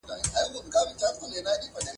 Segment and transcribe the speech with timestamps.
[0.05, 1.89] ټولنیز نظم د ګډو ارزښتونو پایله ده.